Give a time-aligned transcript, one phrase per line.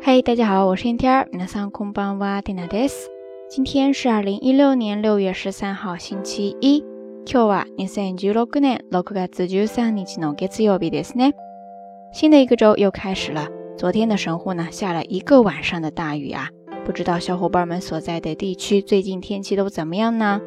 [0.00, 1.28] 嘿，大家好，我是天天儿。
[1.32, 3.08] 皆さんこんばんは、ティナです。
[3.48, 6.84] 今天是二零一六年六月十三号，星期一。
[7.24, 11.32] 今日は二千十六年六月十三日の月曜日ですね。
[12.12, 13.48] 新的一个周又开始了。
[13.76, 16.48] 昨天的神户呢，下了一个晚上的大雨啊。
[16.84, 20.40] 不知道小伙伴们所在的地区最近天气都怎么样呢？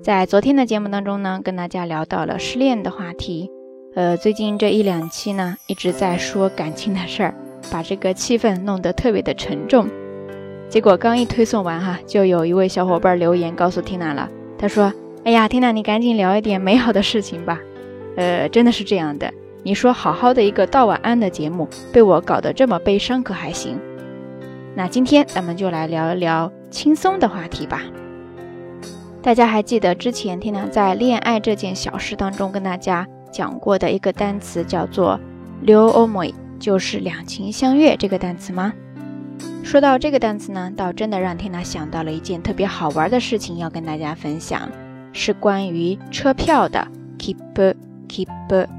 [0.00, 3.50] 在昨天的节目当中呢，跟大家聊到了失恋的话题。
[3.94, 7.34] 呃，最近这一两期呢，一直在说感情的事儿。
[7.71, 9.87] 把这个气氛弄得特别的沉重，
[10.69, 14.29] 结果刚一推送完哈，就有一位小伙伴留言告诉缇娜了。
[14.57, 14.91] 他说
[15.23, 17.59] ：“哎呀，缇娜，你赶紧聊一点美好的事情吧。”
[18.17, 19.31] 呃，真的是这样的。
[19.63, 23.79] 你说好好的一个道晚安的节目，被我搞得这么悲伤，可还行？
[24.75, 27.83] 那今天咱们就来聊一聊轻松的话题吧。
[29.21, 35.19] 大家还记得之前缇娜在恋爱这件小事当中跟大家讲过的一个单词，叫做
[35.61, 36.33] “留欧美”。
[36.58, 38.72] 就是两情相悦这个单词吗？
[39.62, 44.68] 说到这个单词呢，倒真的让缇娜想到了一件特别好玩的事情要跟大家分享，
[45.12, 46.86] 是关于车票的。
[47.18, 47.36] keep
[48.08, 48.26] keep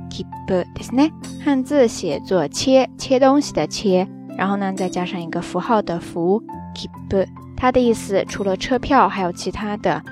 [0.09, 1.11] keep，ですね。
[1.44, 6.44] 汉字写作切切东西的切，然后呢再加上一个符号的符，
[6.75, 7.28] keep。
[7.56, 10.03] 它的意思除了车票，还有其他的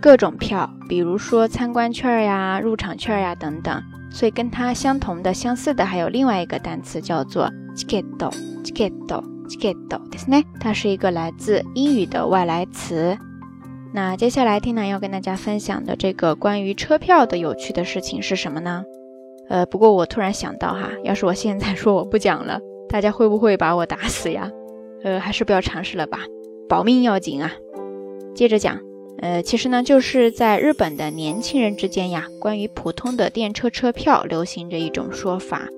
[0.00, 3.82] 各种票，比如说参观券呀、入场券呀等等。
[4.14, 9.76] 所以跟它相同的、相似的还有另外一个单词叫做 “ticket”，ticket，ticket，
[10.10, 10.44] ですね。
[10.58, 13.16] 它是一个来自英语的外来词。
[13.92, 18.84] 那接下来听楠要跟大家分享的这个关于车票的有趣的事情是什么呢？
[19.48, 24.50] 呃，不过我突然想到哈，要是我现在说我不讲了，大家会不会把我打死呀？
[25.02, 26.20] 呃，还是不要尝试了吧，
[26.68, 27.50] 保命要紧啊。
[28.34, 28.78] 接着讲。
[29.20, 35.68] 呃，其实呢，就是在日本的年轻人之间呀，关于普通的电车车票流行着一种说法。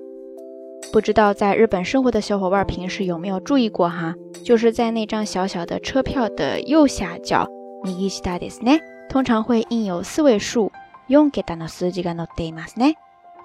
[0.91, 4.15] 不知道在日本生活的小伙伴平时有没有注意过哈？
[4.43, 7.47] 就是在那张小小的车票的右下角，
[7.83, 10.71] 右下ですね，通常会印有四位数。
[11.09, 12.93] 四桁の数字が載っていますね。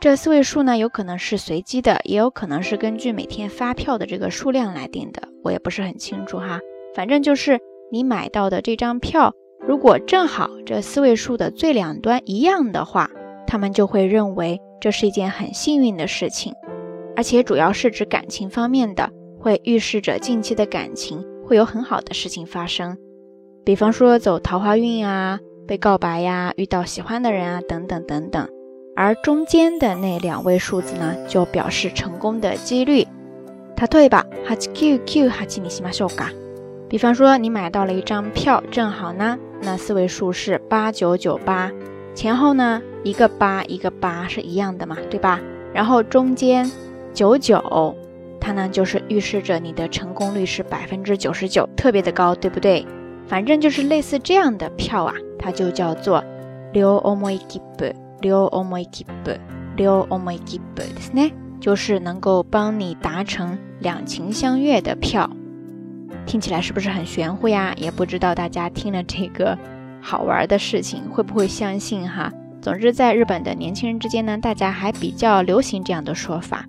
[0.00, 6.60] 这四位数呢，有可能是随机的，也有可能是根据每天发票的这个数量来定的，我也不是很清楚哈。
[6.94, 7.58] 反正就是
[7.90, 9.34] 你买到的这张票。
[9.66, 13.10] 如果正好这四位数的最两端一样的话，
[13.46, 16.54] 他们就会认为这是一件很幸运的事情，
[17.16, 22.96] 而且主要是指感情方面的，会预示着近期的感情会有很好的事情发生，
[23.64, 28.48] 比方说走桃花运啊，被告白呀，遇到喜欢的人啊，等等等等。
[28.96, 33.06] 而中间的那两位数字呢，就表示成功的几率。
[33.76, 36.32] 例えば八九九八にしましょうか。
[36.92, 39.38] 比方说你买到了一张票，正好呢。
[39.60, 41.70] 那四位数是八九九八，
[42.14, 45.40] 前后呢一个八一个八是一样的嘛，对吧？
[45.74, 46.70] 然后中间
[47.12, 47.94] 九九，
[48.40, 52.86] 它呢就是预示着你的成功率是百分之九十九，特别的高，对不对？
[53.26, 56.24] 反正就是类似这样的票啊，它就叫做
[56.72, 59.36] 留思い切符，留思い切符，
[59.76, 65.28] 留思い切符ですね，就是能够帮你达成两情相悦的票。
[66.25, 67.73] 听起来是不是很玄乎呀？
[67.77, 69.57] 也不知道大家听了这个
[70.01, 72.31] 好玩的事情会不会相信哈。
[72.61, 76.65] 总之，在日本的年轻人之间呢，大家还比较流行这样的说法。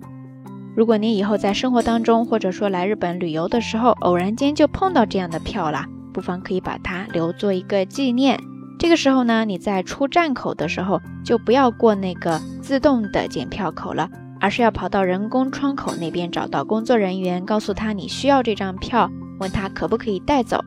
[0.75, 8.37] 如果你以后在生活当中，或者说来日本旅游的时候，偶然间就碰到这样的票了，不妨可以把它留作一个纪念。
[8.77, 14.09] 这个时候呢，你在出站口的时候，就不要过那个自动的检票口了，
[14.41, 19.09] 而是要跑到人工窗口那边找到工作人员，告诉他你需要这张票。
[19.38, 20.60] 问他可不可以带走？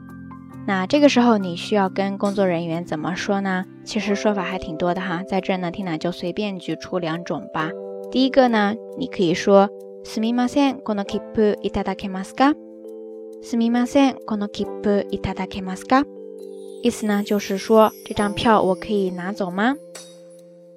[0.65, 3.65] 那这个时候你需要跟工作人员怎么说呢？
[3.83, 7.69] 其实说法还挺多的哈，在这呢，缇娜就随便举出两种吧。
[8.11, 9.69] 第一个呢，你可以说
[10.05, 12.55] すみません、この切符いただけますか？
[13.41, 16.05] すみません、この切符いただけますか？
[16.81, 19.75] 意思呢就是说这张票我可以拿走吗？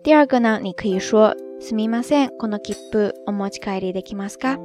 [0.03, 4.59] 第二个呢，你可以说すみません、この切符お持ち帰りできますか？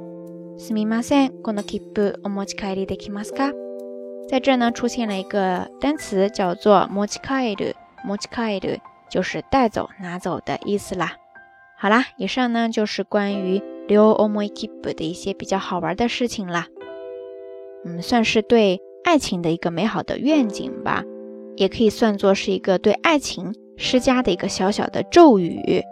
[0.58, 3.54] すみません、この切符お持ち帰りできますか？
[4.30, 7.76] 在这呢出现了一个单词叫做持ち帰る，
[8.06, 8.80] 持ち帰る
[9.10, 11.18] 就是带走、拿走的意思啦。
[11.78, 16.68] 好啦，以上呢就是关于留思い切符的一些比较好玩的事情啦。
[17.84, 21.04] 嗯，算是对爱情的一个美好的愿景吧，
[21.58, 25.84] 也可以算作是一个对爱情施加的一个小小的咒语。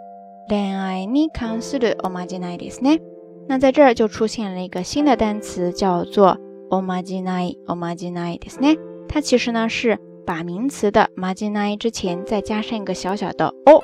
[0.48, 3.00] 恋愛に関するおまじないですね。
[3.48, 6.38] 那在这儿就出现了一个新的单词，叫做
[6.70, 8.78] omajinai omajinai ですね。
[9.08, 13.82] 它其实呢是把名词的 majinai 之前再加上一个小小的 o，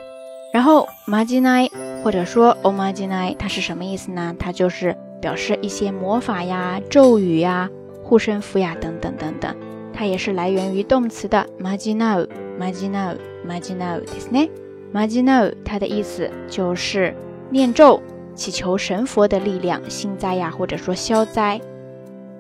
[0.53, 1.69] 然后 majinai
[2.05, 4.37] 或者说 omajinai 它是什么意思呢？
[4.39, 7.69] 它就是 表示一些魔法呀、咒语呀、
[8.05, 9.57] 护身符呀等等等等。
[9.93, 14.49] 它也是来源于动词的 majinau，majinau，majinau ですね。
[14.93, 17.15] majinau 它的意思就是
[17.51, 18.01] 念咒，
[18.36, 21.60] 祈求神佛的力量，兴灾呀，或者说消灾。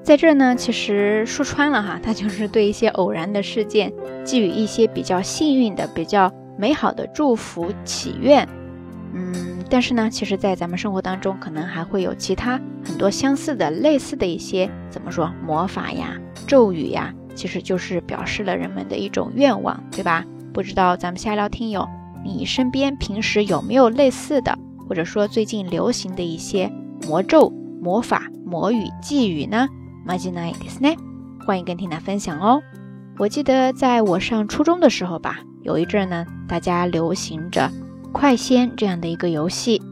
[0.04, 3.94] 在这呢，其实说穿了哈，它就是对一些偶然的事件
[4.24, 8.48] 寄予一些比较幸运的、比较美好的祝福祈愿。
[9.14, 16.18] 嗯，但是呢，其实，在咱们生活当中，可能还会有其他很多相似的、类似的一些怎么说魔法呀、
[16.48, 20.26] 咒语呀，其实就是表示了人们的一种愿望，对吧？
[20.54, 21.88] 不知道咱们下聊听友，
[22.26, 24.58] 你身边平时有没有类似的，
[24.91, 26.71] 或者说最近流行的一些
[27.09, 27.51] 魔咒、
[27.81, 29.69] 魔法、魔语、寄语呢？
[30.07, 30.97] マジナイですね，
[31.45, 32.63] 欢迎跟缇娜分享哦。
[33.19, 37.71] 我记得在我上初中的时候吧，有一阵呢，大家流行着
[38.13, 39.83] 快仙这样的一个游戏。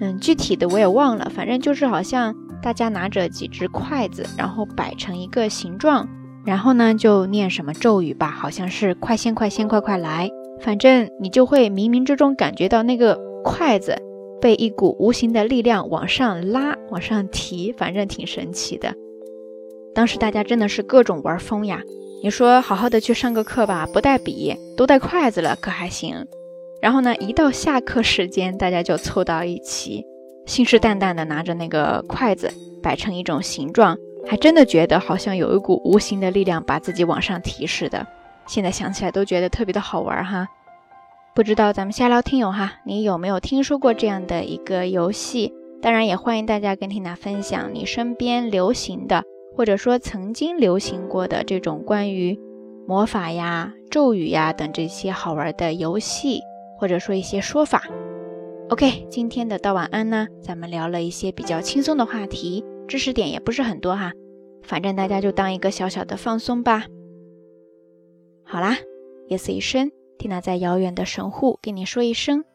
[0.00, 6.06] 嗯，具体的我也忘了，反正就是好像大家拿着几只筷子，然后摆成一个形状，
[6.44, 10.30] 然后呢就念什么咒语吧，好像是快仙快仙快快来。
[10.60, 14.00] 反正你就会冥冥之中感觉到那个筷子
[14.41, 18.93] 被一股无形的力量往上拉、往上提，反正挺神奇的。
[19.93, 21.81] 当时大家真的是各种玩疯呀！
[22.23, 26.25] 你说好好的去上个课吧，不带笔，都带筷子了，可还行？
[26.81, 30.03] 然后呢，一到下课时间，大家就凑到一起，
[30.45, 32.51] 信誓旦旦的拿着那个筷子
[32.81, 33.97] 摆成一种形状，
[34.27, 38.05] 还真的觉得好像有一股无形的力量把自己往上提似的。
[38.47, 40.47] 现在想起来都觉得特别的好玩哈。
[41.33, 45.53] 不知道咱们瞎聊听友哈，你有没有听说过这样的一个游戏？
[45.81, 49.23] 当然也欢迎大家跟缇娜分享你身边流行的。
[49.53, 52.39] 或者说曾经流行过的这种关于
[52.87, 56.39] 魔法呀、咒语呀等这些好玩的游戏，
[56.79, 57.83] 或者说一些说法。
[58.69, 64.13] OK，今天的道晚安呢，咱们聊了一些比较轻松的话题，知识点也不是很多哈，
[64.63, 66.85] 反正大家就当一个小小的放松吧。
[68.43, 68.77] 好啦，
[69.27, 72.45] 夜色已深，蒂娜在遥远的神户跟你说一声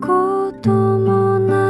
[0.00, 1.65] 月日を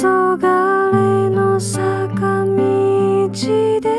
[0.00, 3.28] 黄昏の坂道
[3.82, 3.89] で